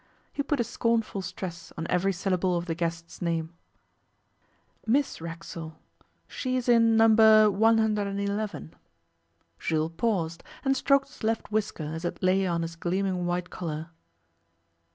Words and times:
He 0.33 0.41
put 0.41 0.59
a 0.59 0.63
scornful 0.63 1.21
stress 1.21 1.71
on 1.77 1.85
every 1.87 2.11
syllable 2.11 2.57
of 2.57 2.65
the 2.65 2.73
guest's 2.73 3.21
name. 3.21 3.53
'Miss 4.87 5.21
Racksole 5.21 5.75
she's 6.27 6.67
in 6.67 6.97
No. 6.97 7.51
111.' 7.51 8.73
Jules 9.59 9.91
paused, 9.97 10.43
and 10.65 10.75
stroked 10.75 11.09
his 11.09 11.23
left 11.23 11.51
whisker 11.51 11.83
as 11.83 12.03
it 12.03 12.23
lay 12.23 12.47
on 12.47 12.63
his 12.63 12.75
gleaming 12.75 13.27
white 13.27 13.51
collar. 13.51 13.91